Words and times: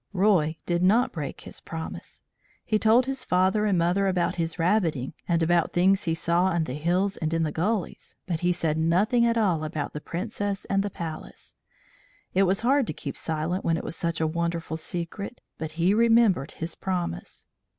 Roy 0.13 0.55
did 0.65 0.81
not 0.81 1.11
break 1.11 1.41
his 1.41 1.59
promise. 1.59 2.23
He 2.65 2.79
told 2.79 3.05
his 3.05 3.23
father 3.23 3.65
and 3.65 3.77
mother 3.77 4.07
about 4.07 4.37
his 4.37 4.57
rabbiting, 4.57 5.13
and 5.27 5.43
about 5.43 5.73
things 5.73 6.05
he 6.05 6.15
saw 6.15 6.45
on 6.45 6.63
the 6.63 6.73
hills 6.73 7.17
and 7.17 7.31
in 7.35 7.43
the 7.43 7.51
gullies, 7.51 8.15
but 8.25 8.39
he 8.39 8.51
said 8.51 8.79
nothing 8.79 9.27
at 9.27 9.37
all 9.37 9.63
about 9.63 9.93
the 9.93 10.01
Princess 10.01 10.65
and 10.65 10.81
the 10.81 10.89
Palace. 10.89 11.53
It 12.33 12.47
was 12.49 12.61
hard 12.61 12.87
to 12.87 12.93
keep 12.93 13.15
silent 13.15 13.63
when 13.63 13.77
it 13.77 13.83
was 13.83 13.95
such 13.95 14.19
a 14.19 14.25
wonderful 14.25 14.75
secret, 14.75 15.39
but 15.59 15.73
he 15.73 15.93
remembered 15.93 16.53
his 16.53 16.73
promise. 16.73 17.45